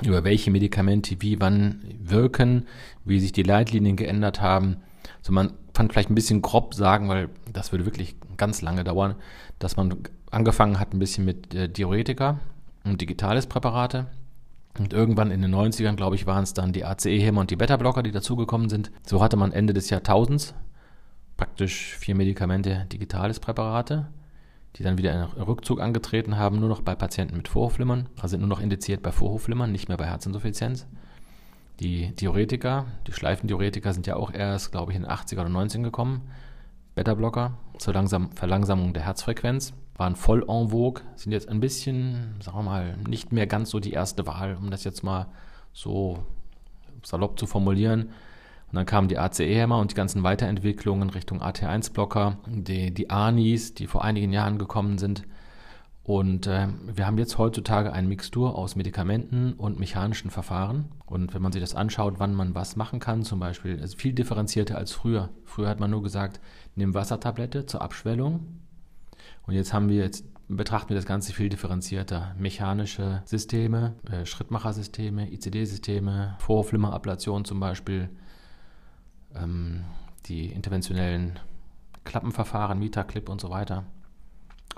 über 0.00 0.24
welche 0.24 0.50
Medikamente 0.50 1.16
wie 1.20 1.40
wann 1.40 1.82
wirken, 1.98 2.66
wie 3.04 3.20
sich 3.20 3.32
die 3.32 3.42
Leitlinien 3.42 3.96
geändert 3.96 4.40
haben. 4.40 4.78
So 5.20 5.32
man 5.32 5.52
kann 5.74 5.90
vielleicht 5.90 6.10
ein 6.10 6.14
bisschen 6.14 6.42
grob 6.42 6.74
sagen, 6.74 7.08
weil 7.08 7.28
das 7.52 7.72
würde 7.72 7.84
wirklich 7.84 8.16
ganz 8.36 8.62
lange 8.62 8.84
dauern, 8.84 9.16
dass 9.58 9.76
man 9.76 9.98
angefangen 10.30 10.78
hat 10.78 10.92
ein 10.92 10.98
bisschen 10.98 11.24
mit 11.24 11.54
äh, 11.54 11.68
Diuretika 11.68 12.40
und 12.84 13.00
digitales 13.00 13.46
Präparate. 13.46 14.06
Und 14.78 14.94
irgendwann 14.94 15.30
in 15.30 15.42
den 15.42 15.54
90ern, 15.54 15.96
glaube 15.96 16.16
ich, 16.16 16.26
waren 16.26 16.44
es 16.44 16.54
dann 16.54 16.72
die 16.72 16.84
ACE-Hämmer 16.84 17.42
und 17.42 17.50
die 17.50 17.56
Beta-Blocker, 17.56 18.02
die 18.02 18.10
dazugekommen 18.10 18.70
sind. 18.70 18.90
So 19.06 19.22
hatte 19.22 19.36
man 19.36 19.52
Ende 19.52 19.74
des 19.74 19.90
Jahrtausends 19.90 20.54
praktisch 21.36 21.96
vier 21.98 22.14
Medikamente 22.14 22.86
digitales 22.90 23.38
Präparate 23.38 24.06
die 24.76 24.82
dann 24.82 24.98
wieder 24.98 25.12
einen 25.12 25.24
Rückzug 25.24 25.80
angetreten 25.80 26.38
haben, 26.38 26.60
nur 26.60 26.68
noch 26.68 26.80
bei 26.80 26.94
Patienten 26.94 27.36
mit 27.36 27.48
Vorhofflimmern, 27.48 28.08
also 28.16 28.28
sind 28.28 28.40
nur 28.40 28.48
noch 28.48 28.60
indiziert 28.60 29.02
bei 29.02 29.12
Vorhofflimmern, 29.12 29.70
nicht 29.70 29.88
mehr 29.88 29.98
bei 29.98 30.06
Herzinsuffizienz. 30.06 30.86
Die 31.80 32.14
Diuretika, 32.14 32.86
die 33.06 33.12
Schleifendiuretika 33.12 33.92
sind 33.92 34.06
ja 34.06 34.16
auch 34.16 34.32
erst, 34.32 34.72
glaube 34.72 34.92
ich, 34.92 34.96
in 34.96 35.02
den 35.02 35.10
80er 35.10 35.40
oder 35.40 35.48
90 35.48 35.82
gekommen. 35.82 36.22
Beta-Blocker 36.94 37.54
zur 37.78 37.94
Langsam 37.94 38.30
Verlangsamung 38.32 38.92
der 38.92 39.04
Herzfrequenz 39.04 39.72
waren 39.96 40.16
voll 40.16 40.44
en 40.48 40.68
vogue, 40.68 41.02
sind 41.16 41.32
jetzt 41.32 41.48
ein 41.48 41.60
bisschen, 41.60 42.36
sagen 42.40 42.58
wir 42.58 42.62
mal, 42.62 42.96
nicht 43.08 43.32
mehr 43.32 43.46
ganz 43.46 43.70
so 43.70 43.80
die 43.80 43.92
erste 43.92 44.26
Wahl, 44.26 44.56
um 44.56 44.70
das 44.70 44.84
jetzt 44.84 45.02
mal 45.02 45.26
so 45.72 46.24
salopp 47.02 47.38
zu 47.38 47.46
formulieren. 47.46 48.10
Und 48.72 48.76
dann 48.76 48.86
kamen 48.86 49.08
die 49.08 49.18
ACE-Hämmer 49.18 49.78
und 49.78 49.90
die 49.90 49.94
ganzen 49.94 50.22
Weiterentwicklungen 50.22 51.10
Richtung 51.10 51.42
AT1-Blocker, 51.42 52.38
die, 52.46 52.92
die 52.92 53.10
ANIs, 53.10 53.74
die 53.74 53.86
vor 53.86 54.02
einigen 54.02 54.32
Jahren 54.32 54.56
gekommen 54.56 54.96
sind. 54.96 55.24
Und 56.04 56.46
äh, 56.46 56.68
wir 56.86 57.06
haben 57.06 57.18
jetzt 57.18 57.36
heutzutage 57.36 57.92
eine 57.92 58.08
Mixtur 58.08 58.56
aus 58.56 58.74
Medikamenten 58.74 59.52
und 59.52 59.78
mechanischen 59.78 60.30
Verfahren. 60.30 60.86
Und 61.04 61.34
wenn 61.34 61.42
man 61.42 61.52
sich 61.52 61.60
das 61.60 61.74
anschaut, 61.74 62.14
wann 62.16 62.34
man 62.34 62.54
was 62.54 62.74
machen 62.74 62.98
kann, 62.98 63.24
zum 63.24 63.38
Beispiel, 63.38 63.74
ist 63.74 64.00
viel 64.00 64.14
differenzierter 64.14 64.78
als 64.78 64.92
früher. 64.92 65.28
Früher 65.44 65.68
hat 65.68 65.78
man 65.78 65.90
nur 65.90 66.02
gesagt, 66.02 66.40
nimm 66.74 66.94
Wassertablette 66.94 67.66
zur 67.66 67.82
Abschwellung. 67.82 68.62
Und 69.46 69.52
jetzt 69.52 69.74
haben 69.74 69.90
wir 69.90 70.02
jetzt 70.02 70.24
betrachten 70.48 70.90
wir 70.90 70.96
das 70.96 71.06
Ganze 71.06 71.34
viel 71.34 71.50
differenzierter. 71.50 72.34
Mechanische 72.38 73.22
Systeme, 73.26 73.94
äh, 74.10 74.24
Schrittmachersysteme, 74.24 75.30
ICD-Systeme, 75.30 76.36
Vorflimmerablation 76.38 77.44
zum 77.44 77.60
Beispiel, 77.60 78.08
ähm, 79.36 79.84
die 80.26 80.46
interventionellen 80.46 81.38
Klappenverfahren, 82.04 82.78
Mita-Clip 82.78 83.28
und 83.28 83.40
so 83.40 83.50
weiter 83.50 83.84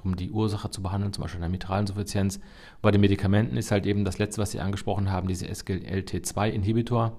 um 0.04 0.16
die 0.16 0.30
Ursache 0.30 0.70
zu 0.70 0.82
behandeln, 0.82 1.12
zum 1.12 1.23
Beispiel 1.23 1.42
eine 1.42 1.50
Mitralinsuffizienz. 1.50 2.40
Bei 2.82 2.90
den 2.90 3.00
Medikamenten 3.00 3.56
ist 3.56 3.70
halt 3.70 3.87
eben 3.87 4.04
das 4.04 4.18
letzte, 4.18 4.40
was 4.40 4.50
Sie 4.50 4.61
angesprochen 4.61 5.11
haben, 5.11 5.28
diese 5.28 5.46
SGLT2-Inhibitor, 5.46 7.12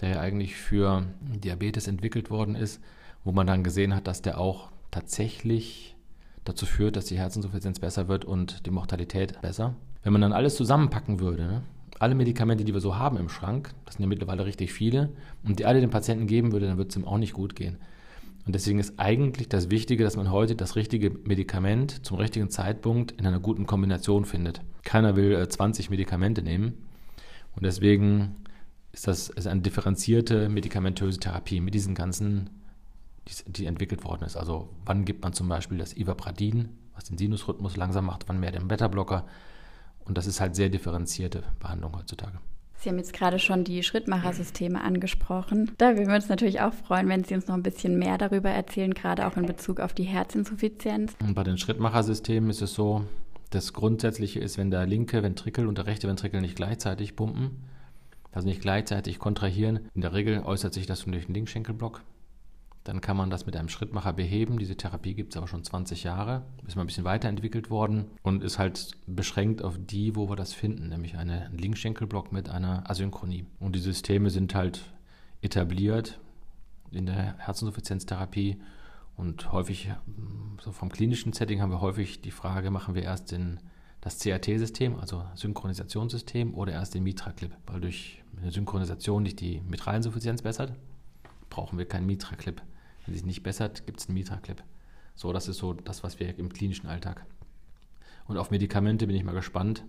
der 0.00 0.08
ja 0.10 0.20
eigentlich 0.20 0.56
für 0.56 1.06
Diabetes 1.20 1.88
entwickelt 1.88 2.30
worden 2.30 2.54
ist, 2.54 2.80
wo 3.24 3.32
man 3.32 3.46
dann 3.46 3.64
gesehen 3.64 3.94
hat, 3.94 4.06
dass 4.06 4.22
der 4.22 4.38
auch 4.38 4.70
tatsächlich 4.90 5.96
dazu 6.44 6.66
führt, 6.66 6.96
dass 6.96 7.06
die 7.06 7.18
Herzinsuffizienz 7.18 7.80
besser 7.80 8.08
wird 8.08 8.24
und 8.24 8.66
die 8.66 8.70
Mortalität 8.70 9.40
besser. 9.40 9.74
Wenn 10.02 10.12
man 10.12 10.22
dann 10.22 10.32
alles 10.32 10.56
zusammenpacken 10.56 11.18
würde, 11.18 11.44
ne? 11.44 11.62
Alle 12.00 12.14
Medikamente, 12.14 12.64
die 12.64 12.74
wir 12.74 12.80
so 12.80 12.96
haben 12.96 13.16
im 13.16 13.28
Schrank, 13.28 13.74
das 13.84 13.94
sind 13.94 14.02
ja 14.02 14.08
mittlerweile 14.08 14.44
richtig 14.44 14.72
viele, 14.72 15.10
und 15.44 15.58
die 15.58 15.64
alle 15.64 15.80
den 15.80 15.90
Patienten 15.90 16.26
geben 16.26 16.52
würde, 16.52 16.66
dann 16.66 16.76
würde 16.76 16.90
es 16.90 16.96
ihm 16.96 17.04
auch 17.04 17.18
nicht 17.18 17.32
gut 17.32 17.56
gehen. 17.56 17.78
Und 18.46 18.54
deswegen 18.54 18.78
ist 18.78 18.94
eigentlich 18.98 19.48
das 19.48 19.70
Wichtige, 19.70 20.04
dass 20.04 20.16
man 20.16 20.30
heute 20.30 20.54
das 20.54 20.76
richtige 20.76 21.10
Medikament 21.24 22.06
zum 22.06 22.16
richtigen 22.16 22.48
Zeitpunkt 22.48 23.12
in 23.12 23.26
einer 23.26 23.40
guten 23.40 23.66
Kombination 23.66 24.24
findet. 24.24 24.60
Keiner 24.84 25.16
will 25.16 25.46
20 25.46 25.86
äh, 25.86 25.90
Medikamente 25.90 26.42
nehmen. 26.42 26.74
Und 27.56 27.64
deswegen 27.64 28.36
ist 28.92 29.08
das 29.08 29.28
ist 29.30 29.48
eine 29.48 29.62
differenzierte 29.62 30.48
medikamentöse 30.48 31.18
Therapie 31.18 31.60
mit 31.60 31.74
diesen 31.74 31.96
ganzen, 31.96 32.50
die, 33.26 33.52
die 33.52 33.66
entwickelt 33.66 34.04
worden 34.04 34.24
ist. 34.24 34.36
Also 34.36 34.68
wann 34.84 35.04
gibt 35.04 35.24
man 35.24 35.32
zum 35.32 35.48
Beispiel 35.48 35.78
das 35.78 35.96
Ivabradin, 35.96 36.68
was 36.94 37.04
den 37.04 37.18
Sinusrhythmus 37.18 37.76
langsam 37.76 38.06
macht, 38.06 38.28
wann 38.28 38.38
mehr 38.38 38.52
den 38.52 38.68
Beta-Blocker. 38.68 39.26
Und 40.06 40.16
das 40.16 40.26
ist 40.26 40.40
halt 40.40 40.56
sehr 40.56 40.68
differenzierte 40.68 41.42
Behandlung 41.60 41.96
heutzutage. 41.96 42.38
Sie 42.78 42.90
haben 42.90 42.98
jetzt 42.98 43.12
gerade 43.12 43.38
schon 43.38 43.64
die 43.64 43.82
Schrittmachersysteme 43.82 44.80
angesprochen. 44.80 45.72
Da 45.78 45.96
würden 45.96 46.08
wir 46.08 46.14
uns 46.14 46.28
natürlich 46.28 46.60
auch 46.60 46.72
freuen, 46.72 47.08
wenn 47.08 47.24
Sie 47.24 47.34
uns 47.34 47.46
noch 47.48 47.54
ein 47.54 47.62
bisschen 47.62 47.98
mehr 47.98 48.18
darüber 48.18 48.50
erzählen, 48.50 48.92
gerade 48.94 49.26
auch 49.26 49.36
in 49.36 49.46
Bezug 49.46 49.80
auf 49.80 49.94
die 49.94 50.04
Herzinsuffizienz. 50.04 51.14
Und 51.20 51.34
bei 51.34 51.42
den 51.42 51.58
Schrittmachersystemen 51.58 52.50
ist 52.50 52.62
es 52.62 52.74
so, 52.74 53.04
das 53.50 53.72
Grundsätzliche 53.72 54.40
ist, 54.40 54.58
wenn 54.58 54.70
der 54.70 54.86
linke 54.86 55.22
Ventrikel 55.22 55.66
und 55.66 55.78
der 55.78 55.86
rechte 55.86 56.06
Ventrikel 56.06 56.40
nicht 56.40 56.56
gleichzeitig 56.56 57.16
pumpen, 57.16 57.62
also 58.32 58.46
nicht 58.46 58.60
gleichzeitig 58.60 59.18
kontrahieren, 59.18 59.88
in 59.94 60.02
der 60.02 60.12
Regel 60.12 60.42
äußert 60.44 60.74
sich 60.74 60.86
das 60.86 61.04
durch 61.04 61.26
den 61.26 61.34
Linkschenkelblock. 61.34 62.02
Dann 62.86 63.00
kann 63.00 63.16
man 63.16 63.30
das 63.30 63.46
mit 63.46 63.56
einem 63.56 63.68
Schrittmacher 63.68 64.12
beheben. 64.12 64.60
Diese 64.60 64.76
Therapie 64.76 65.14
gibt 65.14 65.32
es 65.32 65.36
aber 65.36 65.48
schon 65.48 65.64
20 65.64 66.04
Jahre. 66.04 66.44
Ist 66.68 66.76
mal 66.76 66.84
ein 66.84 66.86
bisschen 66.86 67.02
weiterentwickelt 67.02 67.68
worden 67.68 68.06
und 68.22 68.44
ist 68.44 68.60
halt 68.60 68.92
beschränkt 69.08 69.60
auf 69.60 69.76
die, 69.76 70.14
wo 70.14 70.28
wir 70.28 70.36
das 70.36 70.52
finden, 70.52 70.90
nämlich 70.90 71.16
einen 71.16 71.58
Linkschenkelblock 71.58 72.30
mit 72.30 72.48
einer 72.48 72.88
Asynchronie. 72.88 73.44
Und 73.58 73.74
die 73.74 73.80
Systeme 73.80 74.30
sind 74.30 74.54
halt 74.54 74.84
etabliert 75.42 76.20
in 76.92 77.06
der 77.06 77.36
Herzinsuffizienztherapie 77.38 78.58
und 79.16 79.50
häufig, 79.50 79.90
so 80.62 80.70
vom 80.70 80.88
klinischen 80.88 81.32
Setting 81.32 81.60
haben 81.60 81.72
wir 81.72 81.80
häufig 81.80 82.20
die 82.20 82.30
Frage, 82.30 82.70
machen 82.70 82.94
wir 82.94 83.02
erst 83.02 83.32
den, 83.32 83.58
das 84.00 84.20
CRT-System, 84.20 84.94
also 85.00 85.24
Synchronisationssystem, 85.34 86.54
oder 86.54 86.72
erst 86.72 86.94
den 86.94 87.02
Mitra-Clip, 87.02 87.50
weil 87.66 87.80
durch 87.80 88.22
eine 88.40 88.52
Synchronisation 88.52 89.24
nicht 89.24 89.40
die 89.40 89.60
Mitralinsuffizienz 89.62 90.42
bessert, 90.42 90.74
brauchen 91.50 91.78
wir 91.78 91.86
keinen 91.86 92.06
Mitra-Clip. 92.06 92.62
Wenn 93.06 93.14
sich 93.14 93.24
nicht 93.24 93.42
bessert, 93.42 93.86
gibt 93.86 94.00
es 94.00 94.08
einen 94.08 94.18
Mitra-Clip. 94.18 94.62
So, 95.14 95.32
das 95.32 95.48
ist 95.48 95.58
so 95.58 95.72
das, 95.72 96.02
was 96.02 96.20
wir 96.20 96.38
im 96.38 96.52
klinischen 96.52 96.88
Alltag. 96.88 97.24
Und 98.26 98.36
auf 98.36 98.50
Medikamente 98.50 99.06
bin 99.06 99.16
ich 99.16 99.24
mal 99.24 99.32
gespannt, 99.32 99.84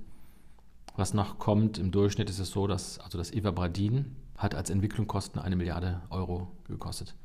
was 0.96 1.14
noch 1.14 1.40
kommt. 1.40 1.78
Im 1.80 1.92
Durchschnitt 1.92 2.30
ist 2.30 2.40
es 2.40 2.52
so, 2.52 2.68
dass 2.68 3.00
also 3.00 3.18
das 3.18 3.34
Ivabradin 3.34 4.16
hat 4.38 4.56
als 4.56 4.70
Entwicklung 4.70 5.08
Kosten 5.08 5.40
eine 5.40 5.56
Milliarde 5.56 6.02
Euro 6.10 6.52
gekostet. 6.68 7.16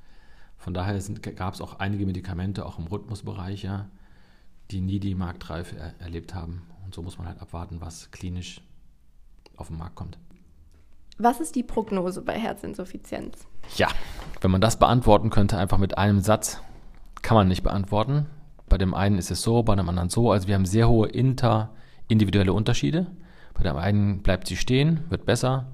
Von 0.57 0.75
daher 0.75 0.99
gab 1.35 1.55
es 1.55 1.61
auch 1.61 1.81
einige 1.81 2.07
Medikamente, 2.07 2.65
auch 2.65 2.79
im 2.79 2.87
Rhythmusbereich, 2.87 3.63
ja, 3.63 3.91
die 4.71 4.81
nie 4.81 5.01
die 5.01 5.15
Marktreife 5.15 5.77
er 5.77 6.01
erlebt 6.01 6.35
haben. 6.35 6.63
Und 6.85 6.95
so 6.95 7.03
muss 7.03 7.19
man 7.19 7.27
halt 7.27 7.41
abwarten, 7.41 7.81
was 7.81 8.11
klinisch 8.11 8.63
auf 9.57 9.69
den 9.69 9.77
Markt 9.77 9.97
kommt. 9.97 10.19
Was 11.19 11.41
ist 11.41 11.55
die 11.55 11.63
Prognose 11.63 12.23
bei 12.23 12.39
Herzinsuffizienz? 12.39 13.47
Ja, 13.77 13.89
wenn 14.41 14.51
man 14.51 14.61
das 14.61 14.79
beantworten 14.79 15.31
könnte, 15.31 15.59
einfach 15.59 15.79
mit 15.79 15.99
einem 15.99 16.21
Satz, 16.21 16.61
kann 17.23 17.37
man 17.37 17.49
nicht 17.49 17.63
beantworten. 17.63 18.27
Bei 18.69 18.79
dem 18.79 18.95
einen 18.95 19.19
ist 19.19 19.31
es 19.31 19.43
so, 19.43 19.63
bei 19.63 19.77
dem 19.77 19.89
anderen 19.89 20.09
so. 20.09 20.33
Also 20.33 20.49
wir 20.49 20.55
haben 20.55 20.67
sehr 20.67 20.89
hohe 20.89 21.09
interindividuelle 21.09 22.53
Unterschiede. 22.53 23.07
Bei 23.55 23.63
dem 23.63 23.77
einen 23.77 24.23
bleibt 24.23 24.49
sie 24.49 24.57
stehen, 24.57 25.05
wird 25.11 25.27
besser. 25.27 25.67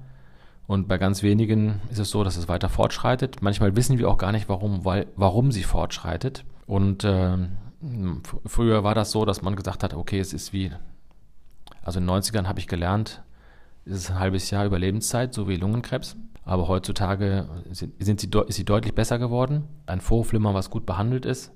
Und 0.67 0.87
bei 0.87 0.99
ganz 0.99 1.23
wenigen 1.23 1.81
ist 1.89 1.97
es 1.97 2.11
so, 2.11 2.23
dass 2.23 2.37
es 2.37 2.47
weiter 2.47 2.69
fortschreitet. 2.69 3.41
Manchmal 3.41 3.75
wissen 3.75 3.97
wir 3.97 4.07
auch 4.09 4.19
gar 4.19 4.31
nicht, 4.31 4.49
warum, 4.49 4.85
weil, 4.85 5.07
warum 5.15 5.51
sie 5.51 5.63
fortschreitet. 5.63 6.45
Und 6.67 7.03
äh, 7.03 7.37
früher 8.45 8.83
war 8.83 8.93
das 8.93 9.11
so, 9.11 9.25
dass 9.25 9.41
man 9.41 9.55
gesagt 9.55 9.83
hat, 9.83 9.95
okay, 9.95 10.19
es 10.19 10.33
ist 10.33 10.53
wie, 10.53 10.71
also 11.81 11.99
in 11.99 12.05
den 12.05 12.15
90ern 12.15 12.45
habe 12.45 12.59
ich 12.59 12.67
gelernt, 12.67 13.23
es 13.89 14.03
ist 14.03 14.11
ein 14.11 14.19
halbes 14.19 14.49
Jahr 14.51 14.65
Überlebenszeit, 14.65 15.33
so 15.33 15.47
wie 15.47 15.55
Lungenkrebs. 15.55 16.15
Aber 16.45 16.67
heutzutage 16.67 17.47
sind, 17.71 17.93
sind 18.03 18.21
sie, 18.21 18.29
ist 18.47 18.55
sie 18.55 18.65
deutlich 18.65 18.95
besser 18.95 19.19
geworden. 19.19 19.65
Ein 19.85 20.01
Vorflimmer, 20.01 20.53
was 20.53 20.69
gut 20.69 20.85
behandelt 20.85 21.25
ist, 21.25 21.51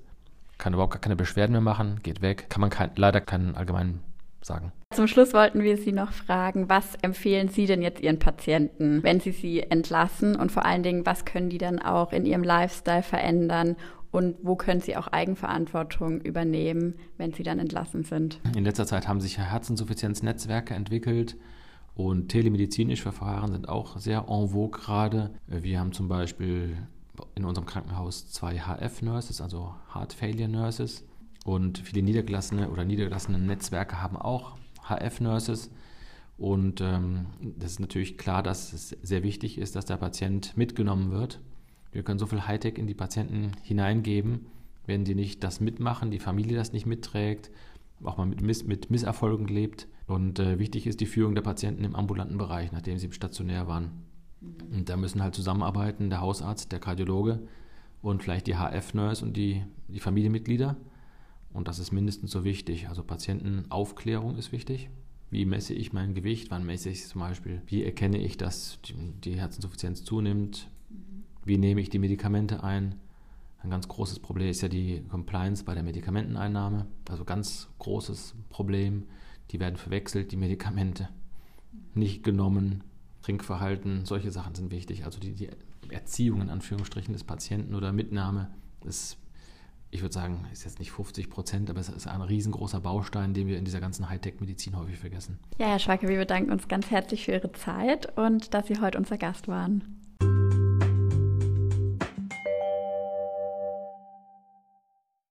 kann 0.58 0.72
überhaupt 0.72 0.92
gar 0.92 1.00
keine 1.00 1.16
Beschwerden 1.16 1.52
mehr 1.52 1.60
machen, 1.60 2.00
geht 2.02 2.22
weg. 2.22 2.46
Kann 2.48 2.60
man 2.60 2.70
kein, 2.70 2.90
leider 2.96 3.20
keinen 3.20 3.56
allgemeinen 3.56 4.00
sagen. 4.40 4.72
Zum 4.94 5.08
Schluss 5.08 5.32
wollten 5.32 5.62
wir 5.62 5.76
Sie 5.76 5.92
noch 5.92 6.12
fragen, 6.12 6.68
was 6.68 6.94
empfehlen 7.02 7.48
Sie 7.48 7.66
denn 7.66 7.82
jetzt 7.82 8.00
Ihren 8.00 8.18
Patienten, 8.18 9.02
wenn 9.02 9.18
Sie 9.18 9.32
sie 9.32 9.62
entlassen? 9.62 10.36
Und 10.36 10.52
vor 10.52 10.64
allen 10.64 10.82
Dingen, 10.82 11.06
was 11.06 11.24
können 11.24 11.50
die 11.50 11.58
dann 11.58 11.80
auch 11.80 12.12
in 12.12 12.26
ihrem 12.26 12.44
Lifestyle 12.44 13.02
verändern? 13.02 13.76
Und 14.12 14.36
wo 14.42 14.54
können 14.54 14.80
Sie 14.80 14.96
auch 14.96 15.08
Eigenverantwortung 15.08 16.20
übernehmen, 16.20 16.94
wenn 17.16 17.32
Sie 17.32 17.42
dann 17.42 17.58
entlassen 17.58 18.04
sind? 18.04 18.38
In 18.56 18.64
letzter 18.64 18.86
Zeit 18.86 19.08
haben 19.08 19.20
sich 19.20 19.38
Herzinsuffizienznetzwerke 19.38 20.74
entwickelt 20.74 21.36
und 21.94 22.28
telemedizinische 22.28 23.04
Verfahren 23.04 23.52
sind 23.52 23.68
auch 23.68 23.98
sehr 23.98 24.26
en 24.28 24.48
vogue 24.48 24.80
gerade. 24.80 25.30
Wir 25.46 25.78
haben 25.78 25.92
zum 25.92 26.08
Beispiel 26.08 26.76
in 27.36 27.44
unserem 27.44 27.66
Krankenhaus 27.66 28.30
zwei 28.30 28.58
HF-Nurses, 28.58 29.40
also 29.40 29.74
Heart 29.94 30.12
Failure 30.12 30.48
Nurses. 30.48 31.04
Und 31.44 31.78
viele 31.78 32.02
niedergelassene 32.02 32.70
oder 32.70 32.84
niedergelassene 32.84 33.38
Netzwerke 33.38 34.02
haben 34.02 34.16
auch 34.16 34.56
HF-Nurses. 34.88 35.70
Und 36.36 36.80
ähm, 36.80 37.26
das 37.40 37.72
ist 37.72 37.80
natürlich 37.80 38.18
klar, 38.18 38.42
dass 38.42 38.72
es 38.72 38.88
sehr 39.02 39.22
wichtig 39.22 39.58
ist, 39.58 39.76
dass 39.76 39.84
der 39.84 39.96
Patient 39.96 40.56
mitgenommen 40.56 41.12
wird. 41.12 41.40
Wir 41.92 42.02
können 42.02 42.18
so 42.18 42.26
viel 42.26 42.44
Hightech 42.44 42.76
in 42.76 42.88
die 42.88 42.94
Patienten 42.94 43.52
hineingeben, 43.62 44.46
wenn 44.84 45.04
die 45.04 45.14
nicht 45.14 45.44
das 45.44 45.60
mitmachen, 45.60 46.10
die 46.10 46.18
Familie 46.18 46.56
das 46.56 46.72
nicht 46.72 46.86
mitträgt, 46.86 47.52
auch 48.02 48.16
mal 48.16 48.26
mit, 48.26 48.40
Miss 48.40 48.64
mit 48.64 48.90
Misserfolgen 48.90 49.46
lebt, 49.46 49.86
und 50.06 50.38
äh, 50.38 50.58
wichtig 50.58 50.86
ist 50.86 51.00
die 51.00 51.06
Führung 51.06 51.34
der 51.34 51.42
Patienten 51.42 51.84
im 51.84 51.96
ambulanten 51.96 52.36
Bereich, 52.36 52.72
nachdem 52.72 52.98
sie 52.98 53.10
stationär 53.12 53.66
waren. 53.66 54.04
Mhm. 54.40 54.76
Und 54.78 54.88
da 54.88 54.96
müssen 54.96 55.22
halt 55.22 55.34
zusammenarbeiten 55.34 56.10
der 56.10 56.20
Hausarzt, 56.20 56.72
der 56.72 56.80
Kardiologe 56.80 57.40
und 58.02 58.22
vielleicht 58.22 58.46
die 58.46 58.56
HF-Nurse 58.56 59.24
und 59.24 59.36
die, 59.36 59.62
die 59.88 60.00
Familienmitglieder. 60.00 60.76
Und 61.52 61.68
das 61.68 61.78
ist 61.78 61.92
mindestens 61.92 62.32
so 62.32 62.44
wichtig. 62.44 62.88
Also 62.88 63.02
Patientenaufklärung 63.02 64.36
ist 64.36 64.52
wichtig. 64.52 64.90
Wie 65.30 65.46
messe 65.46 65.72
ich 65.72 65.92
mein 65.92 66.14
Gewicht? 66.14 66.50
Wann 66.50 66.66
messe 66.66 66.90
ich 66.90 67.00
es 67.00 67.08
zum 67.08 67.20
Beispiel? 67.20 67.62
Wie 67.66 67.82
erkenne 67.82 68.18
ich, 68.18 68.36
dass 68.36 68.78
die 69.24 69.40
Herzinsuffizienz 69.40 70.04
zunimmt? 70.04 70.68
Mhm. 70.90 71.24
Wie 71.44 71.56
nehme 71.56 71.80
ich 71.80 71.88
die 71.88 71.98
Medikamente 71.98 72.62
ein? 72.62 72.96
Ein 73.62 73.70
ganz 73.70 73.88
großes 73.88 74.18
Problem 74.18 74.50
ist 74.50 74.60
ja 74.60 74.68
die 74.68 75.02
Compliance 75.08 75.64
bei 75.64 75.72
der 75.72 75.82
Medikamenteneinnahme. 75.82 76.86
Also 77.08 77.24
ganz 77.24 77.68
großes 77.78 78.34
Problem 78.50 79.04
die 79.50 79.60
werden 79.60 79.76
verwechselt, 79.76 80.32
die 80.32 80.36
Medikamente 80.36 81.08
nicht 81.94 82.24
genommen, 82.24 82.82
Trinkverhalten, 83.22 84.04
solche 84.04 84.30
Sachen 84.30 84.54
sind 84.54 84.70
wichtig. 84.70 85.04
Also 85.04 85.18
die, 85.18 85.32
die 85.32 85.48
Erziehung 85.90 86.42
in 86.42 86.50
Anführungsstrichen 86.50 87.12
des 87.12 87.24
Patienten 87.24 87.74
oder 87.74 87.92
Mitnahme 87.92 88.50
ist, 88.84 89.16
ich 89.90 90.02
würde 90.02 90.12
sagen, 90.12 90.44
ist 90.52 90.64
jetzt 90.64 90.78
nicht 90.78 90.90
50 90.90 91.30
Prozent, 91.30 91.70
aber 91.70 91.80
es 91.80 91.88
ist 91.88 92.06
ein 92.06 92.20
riesengroßer 92.20 92.80
Baustein, 92.80 93.32
den 93.32 93.46
wir 93.46 93.56
in 93.56 93.64
dieser 93.64 93.80
ganzen 93.80 94.08
Hightech-Medizin 94.10 94.76
häufig 94.76 94.98
vergessen. 94.98 95.38
Ja, 95.58 95.68
Herr 95.68 95.78
Schwacke, 95.78 96.08
wir 96.08 96.18
bedanken 96.18 96.50
uns 96.50 96.68
ganz 96.68 96.90
herzlich 96.90 97.24
für 97.24 97.32
Ihre 97.32 97.52
Zeit 97.52 98.16
und 98.18 98.52
dass 98.52 98.66
Sie 98.66 98.80
heute 98.80 98.98
unser 98.98 99.16
Gast 99.16 99.48
waren. 99.48 100.03